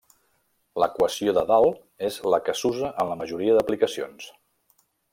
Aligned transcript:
L'equació 0.83 1.35
de 1.39 1.43
dalt 1.51 1.83
és 2.09 2.19
la 2.35 2.41
que 2.49 2.57
s'usa 2.63 2.93
en 3.05 3.13
la 3.13 3.21
majoria 3.23 3.59
d'aplicacions. 3.59 4.35